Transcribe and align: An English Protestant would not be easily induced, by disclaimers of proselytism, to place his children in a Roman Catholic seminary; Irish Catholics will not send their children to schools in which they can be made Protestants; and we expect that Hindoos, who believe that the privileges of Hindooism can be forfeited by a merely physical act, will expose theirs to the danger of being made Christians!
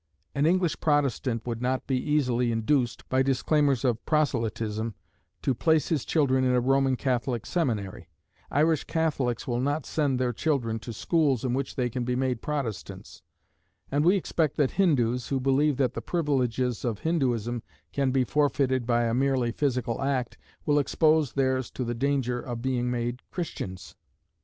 An 0.33 0.47
English 0.47 0.79
Protestant 0.79 1.45
would 1.45 1.61
not 1.61 1.85
be 1.85 1.95
easily 1.95 2.51
induced, 2.51 3.07
by 3.07 3.21
disclaimers 3.21 3.85
of 3.85 4.03
proselytism, 4.03 4.95
to 5.43 5.53
place 5.53 5.89
his 5.89 6.05
children 6.05 6.43
in 6.43 6.53
a 6.55 6.59
Roman 6.59 6.95
Catholic 6.95 7.45
seminary; 7.45 8.09
Irish 8.49 8.85
Catholics 8.85 9.47
will 9.47 9.59
not 9.59 9.85
send 9.85 10.17
their 10.19 10.33
children 10.33 10.79
to 10.79 10.91
schools 10.91 11.45
in 11.45 11.53
which 11.53 11.75
they 11.75 11.87
can 11.87 12.03
be 12.03 12.15
made 12.15 12.41
Protestants; 12.41 13.21
and 13.91 14.03
we 14.03 14.15
expect 14.15 14.57
that 14.57 14.71
Hindoos, 14.71 15.27
who 15.27 15.39
believe 15.39 15.77
that 15.77 15.93
the 15.93 16.01
privileges 16.01 16.83
of 16.83 17.01
Hindooism 17.01 17.61
can 17.91 18.09
be 18.09 18.23
forfeited 18.23 18.87
by 18.87 19.03
a 19.03 19.13
merely 19.13 19.51
physical 19.51 20.01
act, 20.01 20.35
will 20.65 20.79
expose 20.79 21.33
theirs 21.33 21.69
to 21.69 21.83
the 21.83 21.93
danger 21.93 22.39
of 22.41 22.63
being 22.63 22.89
made 22.89 23.21
Christians! 23.29 23.95